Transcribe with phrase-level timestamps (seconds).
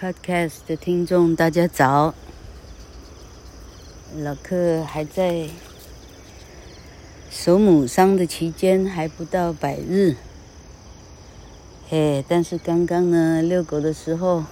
[0.00, 2.14] Podcast 的听众，大家早。
[4.16, 5.48] 老克还在
[7.28, 10.14] 守母丧的期间，还不到百日。
[11.88, 14.44] 嘿，但是刚刚呢，遛狗的时候，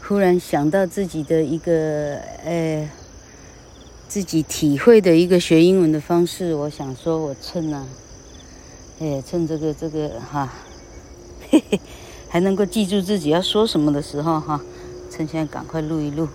[0.00, 2.88] 忽然想到自己的一个，哎，
[4.08, 6.54] 自己体会的一个学英文的方式。
[6.54, 7.86] 我想说，我趁啊，
[9.00, 10.50] 哎，趁这个这个哈，
[11.50, 11.78] 嘿嘿。
[12.30, 14.60] 还能够记住自己要说什么的时候，哈，
[15.10, 16.28] 趁现在赶快录一录，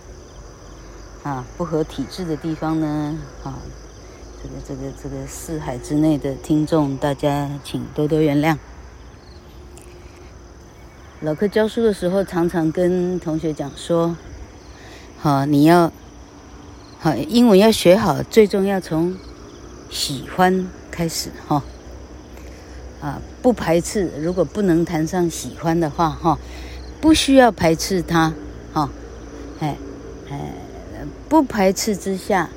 [1.24, 3.56] 啊，不合体制的地方呢，啊，
[4.44, 8.58] 这个这个这个四海之内的听众，大家请多多原谅。
[11.22, 14.18] 老克教书的时候，常常跟同学讲说，
[15.18, 15.94] 好，你要，
[17.00, 19.16] 好，英文要学好，最重要从
[19.90, 21.64] 喜欢开始，哈。
[23.02, 24.10] 啊，不排斥。
[24.20, 26.40] 如果不能谈上喜欢的话，哈，
[27.00, 28.34] 不需要排斥他，
[28.74, 28.90] 哈，
[29.60, 29.78] 哎，
[30.32, 30.52] 哎，
[31.30, 32.50] 不排斥之下，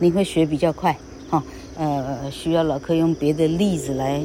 [0.00, 0.98] 你会学比较快，
[1.30, 1.44] 哈，
[1.76, 4.20] 呃，需要老客用别的例子来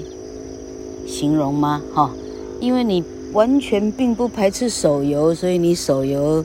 [1.06, 1.84] 形容吗？
[1.94, 2.10] 哈，
[2.60, 6.44] 因为你完全并不排斥手游，所以你手游，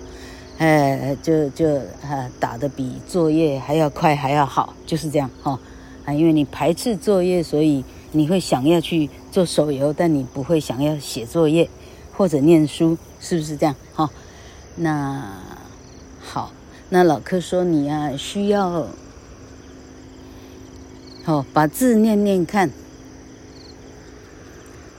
[0.59, 5.59] 哎，就就啊，打得比作业还要快还要好，就是这样，哈，
[6.05, 7.83] 啊，因为你排斥作业，所以。
[8.15, 11.69] 你会想要去做手游，但你不会想要写作业
[12.15, 13.75] 或者念书，是不是这样？
[13.95, 14.11] 哈，
[14.77, 15.33] 那
[16.21, 16.53] 好，
[16.91, 18.87] 那老柯说你啊需要，
[21.25, 22.71] 哦，把字念念看，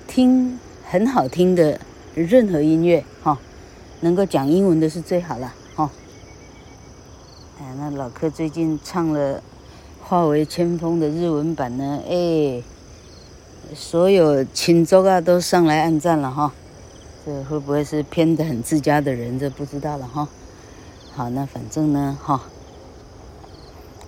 [0.08, 1.80] 听很好听的
[2.16, 3.38] 任何音乐，哈，
[4.02, 5.92] 能够讲英文的是最好了，哈。
[7.60, 9.38] 哎，那老柯最近唱了
[10.02, 12.64] 《化为千风》的日文版呢，哎。
[13.76, 16.54] 所有亲族啊都上来按赞了哈，
[17.26, 19.40] 这会不会是偏得很自家的人？
[19.40, 20.28] 这不知道了哈。
[21.16, 22.42] 好，那反正呢哈，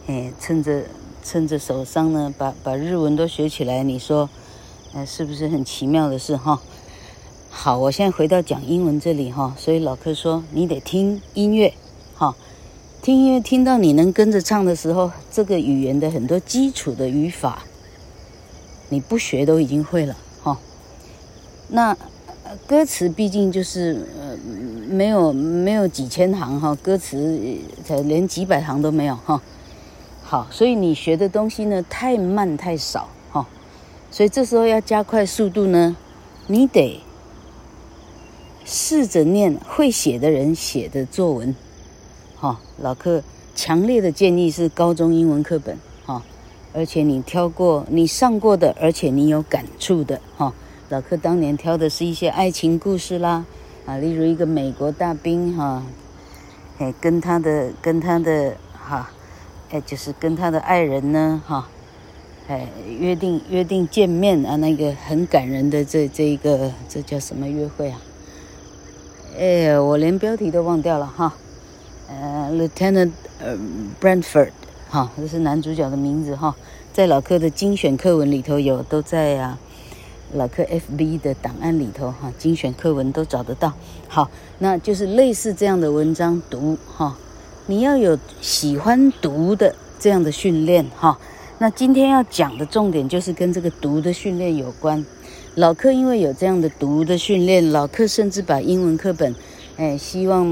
[0.08, 0.84] 哎，趁着
[1.24, 4.30] 趁着手伤呢，把把日文都学起来，你说，
[4.94, 6.62] 呃，是不是很奇妙的事哈？
[7.50, 11.74] 好，我现在回到讲英文这里哈，所以老柯说你得听音乐，
[12.16, 12.36] 哈，
[13.02, 17.64] 听音乐听到你能跟着唱的时候，这个语言的很多基础的语法。
[18.90, 20.58] 你不学都已经会了哈，
[21.70, 21.98] 那
[22.68, 24.38] 歌词毕竟就是呃
[24.88, 27.40] 没有没有几千行哈，歌词
[27.84, 29.42] 才连几百行都没有哈。
[30.24, 33.48] 好，所以你学的东西呢太慢太少哈，
[34.12, 35.96] 所以这时候要加快速度呢，
[36.48, 37.02] 你得
[38.64, 41.56] 试着念会写的人写的作文，
[42.38, 42.60] 哈。
[42.82, 43.24] 老客
[43.56, 45.78] 强烈的建议是高中英文课本。
[46.76, 50.54] 而且你挑过，你上过的，而且你有感触的，哈。
[50.90, 53.44] 老克当年挑的是一些爱情故事啦，
[53.88, 55.82] 啊，例如一个美国大兵，哈，
[56.78, 59.10] 哎，跟他的跟他的哈，
[59.72, 61.68] 哎，就是跟他的爱人呢，哈，
[62.48, 62.68] 哎，
[63.00, 68.00] 约定约定见面啊，那个很感人的这这一个这叫什么约会啊？
[69.40, 71.34] 哎，我连标题都忘掉了哈，
[72.08, 73.58] 呃，Lieutenant 呃
[74.88, 76.56] 好，这是男主角的名字哈，
[76.94, 79.58] 在老柯的精选课文里头有，都在啊，
[80.34, 83.74] 老柯 FB 的档案里头哈，精选课文都找得到。
[84.08, 84.30] 好，
[84.60, 87.18] 那就是类似这样的文章读哈，
[87.66, 91.20] 你要有喜欢读的这样的训练哈。
[91.58, 95.06] 那今天要讲的重点就是跟这个读的训练有关。
[95.56, 99.34] 老柯因为有这样的读的训练，老柯甚至把英文课本，
[99.78, 100.46] 哎，希望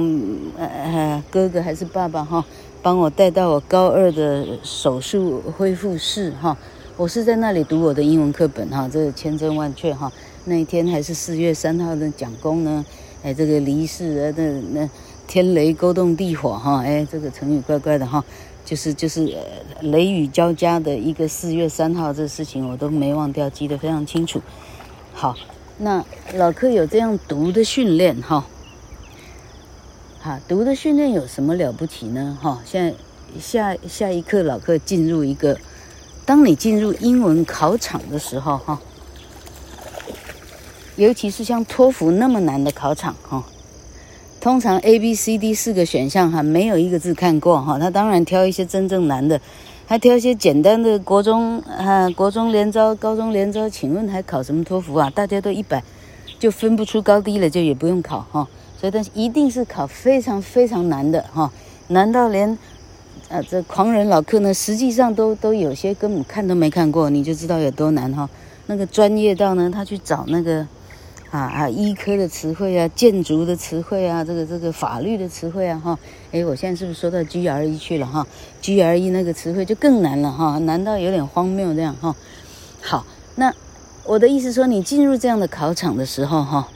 [0.58, 2.44] 呃哥哥还是爸爸哈。
[2.84, 6.58] 帮我带到我高二的手术恢复室哈，
[6.98, 10.12] 我是在那里读我的英文课本哈，这千真万确哈。
[10.44, 12.86] 那一天还是四月三号的讲功呢，
[13.24, 14.90] 哎，这个离世啊，那那
[15.26, 18.22] 天雷勾动地火哈，哎，这个成语怪怪的哈，
[18.66, 19.34] 就是就是
[19.80, 24.42] 雷雨交加的一个四月三号，这事情我都没忘掉，记得非常清楚。
[25.14, 25.34] 好，
[25.78, 26.04] 那
[26.36, 28.46] 老克有这样读的训练哈。
[30.24, 32.38] 哈，读的训练有什么了不起呢？
[32.42, 32.94] 哈，现在
[33.42, 35.58] 下下一课，老克进入一个，
[36.26, 38.80] 当你进入英文考场的时候，哈，
[40.96, 43.44] 尤其是像托福那么难的考场，哈，
[44.40, 49.42] 通常 A、B、C、D 四个选项，哈，没有一个字看过，哈，他当然挑一些真正难的，
[49.86, 55.10] 还挑一些简单的国中啊，国中联招、高中联招，请问还考什么托福啊？
[55.10, 55.84] 大家都一百，
[56.40, 58.48] 就分不出高低了，就也不用考，哈。
[58.84, 61.50] 所以，但是一定是考非常非常难的哈，
[61.88, 62.58] 难到连，
[63.30, 68.30] 呃，这狂人老克呢，实际上都都有些根本看都没看过，你就知道有多难哈。
[68.66, 70.68] 那个专业到呢，他去找那个，
[71.32, 75.98] 啊啊，医科的词汇啊，建筑的词汇啊，这个这个法律的词汇啊，哈，
[76.32, 78.28] 诶，我现在是不是说到 GRE 去了哈
[78.62, 82.14] ？GRE 那个词汇就更难了哈，难到有点荒谬这样哈。
[82.82, 83.54] 好，那
[84.04, 86.68] 我的意思说，你进入这样的考场的时候哈，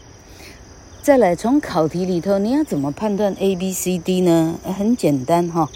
[1.08, 4.60] 再来从考题里头，你要怎么判断 A B C D 呢？
[4.78, 5.70] 很简单哈。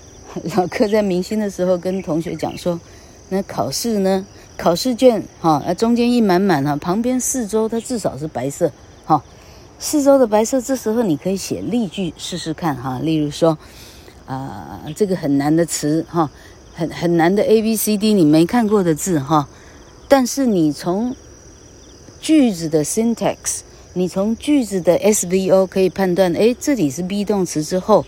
[0.56, 2.80] 老柯在明星的时候跟同学讲说，
[3.28, 4.24] 那考试呢，
[4.56, 8.72] 考试卷哈，中间一满满哈，旁边四周它至少是白色
[9.04, 9.22] 哈，
[9.78, 13.58] 四周的白色，这时候你可以写例句试试看哈，例如说，
[14.24, 16.30] 啊、这个很难的词哈，
[16.74, 19.50] 很很难的 A B C D 你没看过的字哈，
[20.08, 21.14] 但是你从
[22.22, 23.60] 句子的 syntax，
[23.98, 28.04] 你从句子的 S V O 可以判断，哎，这里是 be 动词之后。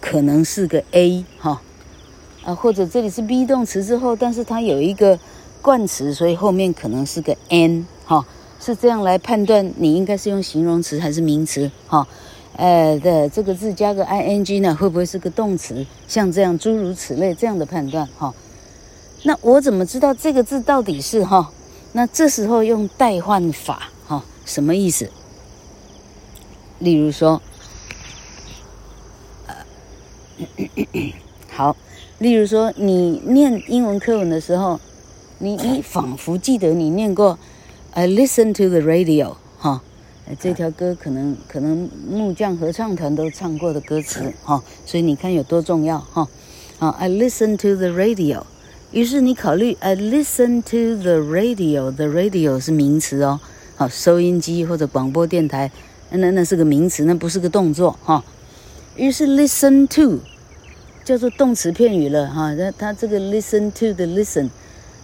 [0.00, 1.62] 可能是个 A 哈，
[2.44, 5.16] 啊，或者这里是 be 动词之后，但是它有一个
[5.62, 8.26] 冠词，所以后面可能是个 N 哈，
[8.58, 12.04] 是这样来判断你应该是用形容词还是名词哈，
[12.56, 15.86] 呃的这个字加个 ing 呢，会不会是个动词？
[16.08, 18.34] 像这样诸如此类这样的判断哈，
[19.22, 21.52] 那我怎么知道这个字到底是哈？
[21.92, 23.88] 那这时候用代换法，
[24.44, 25.10] 什么意思？
[26.78, 27.40] 例如说。
[29.46, 29.54] 呃
[31.54, 31.76] 好，
[32.18, 34.80] 例如说你念英文课文的时候，
[35.38, 37.38] 你你仿佛记得你念过
[37.92, 39.82] ，I listen to the radio，哈，
[40.40, 46.26] 这条歌可能可能木匠合唱团都唱过的歌词，哈，所以你看有多重要，哈，
[46.78, 48.44] 啊，I listen to the radio，
[48.90, 53.40] 于是你考虑 I listen to the radio，the radio 是名词哦，
[53.88, 55.70] 收音机或者广播电台，
[56.10, 58.24] 那那是个名词，那不是个动作，哈。
[58.96, 60.20] 于是 listen to
[61.04, 64.48] 叫做动词片语了哈，那它这个 listen to 的 listen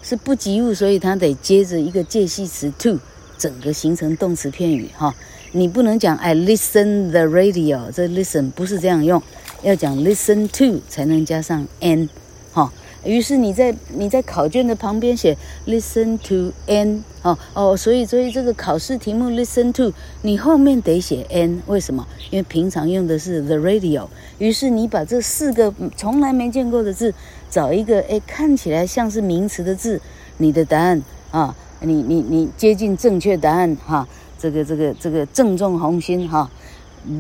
[0.03, 2.99] 是不及物，所以它得接着一个介系词 to，
[3.39, 5.15] 整个形成动词片语哈。
[5.53, 9.23] 你不能讲 I listen the radio，这 listen 不是这样用，
[9.63, 12.09] 要讲 listen to 才能加上 n
[12.53, 12.71] 哈。
[13.09, 15.35] 于是你在你在考卷的旁边写
[15.67, 19.91] listen to n 哦哦，所以所以这个考试题目 listen to
[20.21, 22.07] 你后面得写 n，为什么？
[22.31, 24.07] 因为平常用的是 the radio，
[24.37, 27.15] 于是你把这四个从来没见过的字
[27.49, 29.99] 找一个哎看起来像是名词的字，
[30.37, 34.07] 你的答案啊，你你你接近正确答案哈，
[34.39, 36.51] 这个这个这个正中红心哈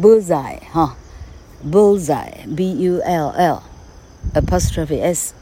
[0.02, 0.94] ，bullseye 哈
[1.72, 3.62] ，bullseye b u l l
[4.34, 5.32] apostrophe s。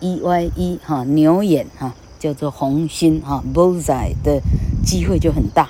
[0.00, 4.40] E Y E 哈牛眼哈叫做红心哈 bullseye 的
[4.84, 5.68] 机会就很大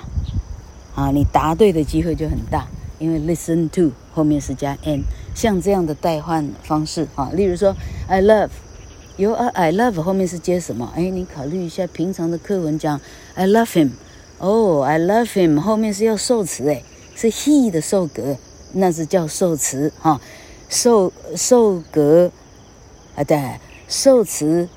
[0.95, 2.67] 啊，你答对的机会就很大，
[2.97, 5.03] 因为 listen to 后面是加 n，
[5.33, 7.75] 像这样的代换方式啊，例如说
[8.07, 8.49] I love
[9.17, 10.91] you I love 后面是接什么？
[10.95, 12.99] 哎，你考虑一下，平常的课文讲
[13.35, 13.91] I love him，
[14.39, 16.83] 哦，I love him 后面是要受词哎，
[17.15, 18.35] 是 he 的受格，
[18.73, 20.19] 那是叫受词哈，
[20.67, 22.31] 受受格
[23.15, 23.37] 啊对。
[23.89, 24.69] 受词，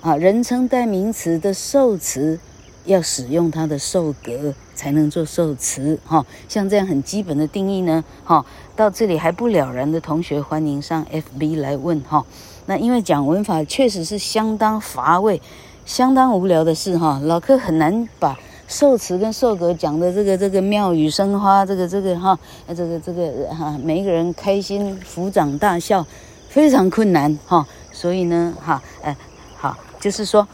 [0.00, 2.40] 啊，人称代名词的受词
[2.86, 8.44] 要使用它的受格才能做受词，哈，像这样很基本的定义呢，哈，
[8.74, 12.26] 到这里还不了然的同学，欢迎上 FB 来问，哈，
[12.66, 15.40] 那因为讲文法确实是相当乏味、
[15.86, 26.04] 相当无聊的事，哈，老柯很难把受词跟受格讲的这个这个妙语生花，这个这个哈，这个这个哈，每一个人开心抚掌大笑，
[26.48, 27.64] 非常困难，哈。
[27.98, 29.16] 所以呢，哈，哎，
[29.56, 30.46] 好，就是说，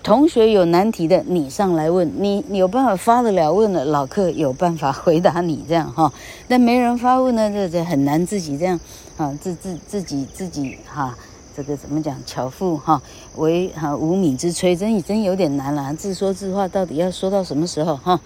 [0.00, 6.12] 同学有难题的，你上来问，你你有办法发得了问的，老客有办法回答你这样哈。
[6.46, 8.78] 但没人发问呢，这这很难自己这样
[9.16, 11.18] 啊，自自自己自己哈，
[11.56, 12.16] 这个怎么讲？
[12.24, 13.02] 巧妇哈
[13.34, 15.92] 为哈无米之炊，真真有点难了。
[15.94, 18.20] 自说自话到底要说到什么时候哈？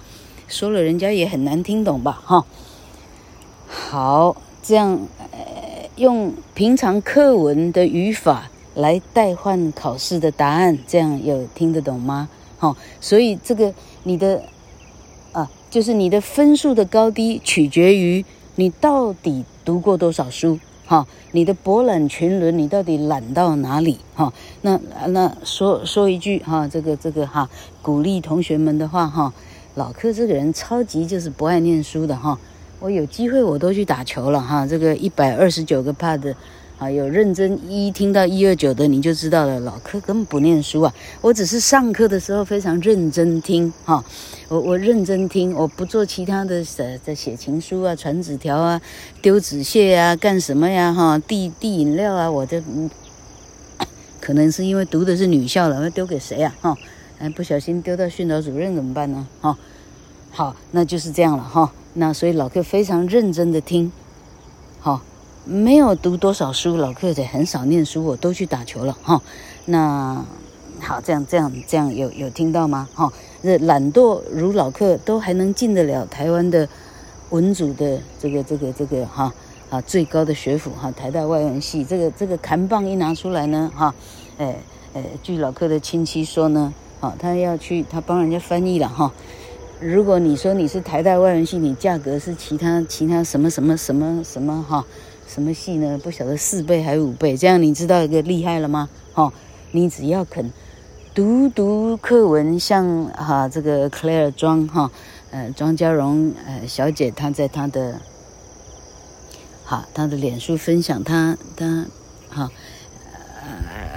[0.46, 2.44] 说了人家也很难听懂吧哈？
[3.66, 5.00] 好，这样。
[5.96, 12.28] 用平常课文的语法来代换考试的答案，这样有听得懂吗？
[12.58, 13.72] 好，所以这个
[14.02, 14.42] 你的
[15.32, 18.22] 啊，就是你的分数的高低取决于
[18.56, 20.58] 你到底读过多少书。
[20.84, 23.98] 哈，你的博览群伦，你到底懒到哪里？
[24.14, 27.48] 哈，那那说说一句哈，这个这个哈，
[27.82, 29.32] 鼓励同学们的话哈，
[29.74, 32.38] 老柯这个人超级就是不爱念书的哈。
[32.78, 36.34] 我有机会我都去打球了哈，这个一百二十九个 pad，
[36.78, 44.04] 啊，有认真一听到一二九的你就知道了，老柯根本不念书啊，我只是上课的时候非常认真听哈，
[44.48, 48.80] 我我认真听，我不做其他的在在写情书啊、传纸条啊、
[49.22, 52.90] 丢纸屑啊、干什么呀哈、递递饮料啊，我就嗯，
[54.20, 56.76] 可能是因为读的是女校了，我丢给谁啊哈？
[57.18, 59.56] 哎，不小心丢到训导主任怎么办呢哈？
[60.30, 61.72] 好，那就是这样了哈。
[61.98, 63.90] 那所以老克非常认真的听，
[64.80, 65.00] 好，
[65.46, 69.22] 没有读多少书，老克也很少念书，我都去打球了哈。
[69.64, 70.22] 那
[70.78, 72.86] 好，这样这样这样有有听到吗？
[72.94, 73.10] 哈，
[73.42, 76.68] 这懒惰如老克都还能进得了台湾的
[77.30, 79.32] 文组的这个这个这个哈
[79.70, 83.94] 啊最高的学府哈，台大外文系，这个这个扛棒一拿出来呢哈，
[84.36, 84.54] 哎
[84.92, 89.10] 哎，据老克的亲戚说呢，啊，他要去他帮人家翻译了哈。
[89.78, 94.86] 如果你说你是台大外文系，你价格是其他其他什么什么什么什么哈
[95.28, 95.98] 什么系呢？
[96.02, 97.36] 不晓得四倍还是五倍？
[97.36, 98.88] 这样你知道一个厉害了吗？
[99.12, 99.30] 哈，
[99.72, 100.50] 你只要肯
[101.14, 104.90] 读读课文，像哈这个 Claire 庄哈
[105.30, 108.00] 呃庄家荣呃小姐她在她的
[109.62, 111.84] 哈她的脸书分享她她
[112.30, 112.50] 哈
[113.42, 113.48] 呃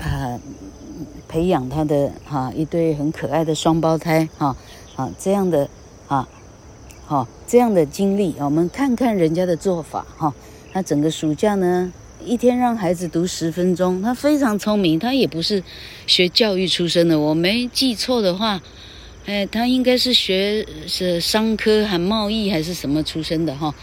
[0.04, 0.40] 呃
[1.30, 4.58] 培养她的哈一对很可爱的双胞胎哈。
[5.00, 5.70] 啊这样的
[6.10, 6.27] 啊，
[7.06, 10.34] 好，这样的经历，我们看看人家的做法哈。
[10.74, 11.89] 他整个暑假呢，
[12.25, 15.63] 一天让孩子读十分钟，他非常聪明，他也不是
[16.06, 18.62] 学教育出身的，我没记错的话，
[19.25, 23.74] 哎，他应该是学是商科还贸易还是什么出身的哈，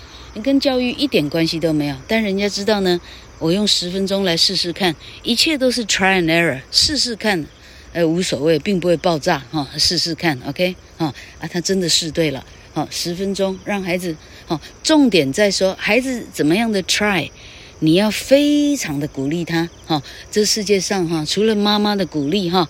[0.42, 1.96] 跟教育一点关系都没有。
[2.06, 3.00] 但人家知道呢，
[3.38, 7.46] 我用十分钟来试试看，一切都是 try and error，试试看。
[7.96, 11.06] 哎，无所谓，并不会爆炸哈，试试看，OK，哈
[11.40, 17.30] 啊，他真的试对了，好，十分钟让孩子，好，重点在说孩子怎么样的 try，
[17.80, 22.68] 你要非常的鼓励他，哈，这世界上哈，除了妈妈的鼓励哈，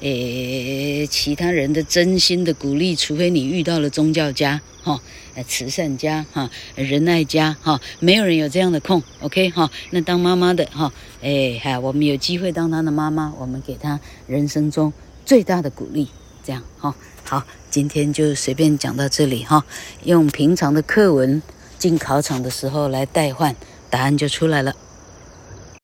[0.00, 5.00] 诶，其他人的真心的鼓励，除非你遇到了宗教家，哈。
[5.48, 9.68] 慈善家哈，仁爱家哈，没有人有这样的空，OK 哈。
[9.90, 10.92] 那当妈妈的哈，
[11.22, 14.92] 哎哈，我们有机会当他的妈妈，我们给他人生中
[15.26, 16.06] 最大的鼓励，
[16.44, 16.94] 这样哈。
[17.24, 19.66] 好，今天就随便讲到这里哈，
[20.04, 21.42] 用平常的课文
[21.80, 23.56] 进考场的时候来代换，
[23.94, 24.74] 答案就出来了。